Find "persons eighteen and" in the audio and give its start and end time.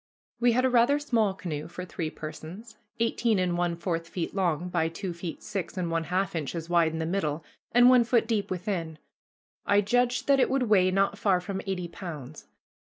2.09-3.55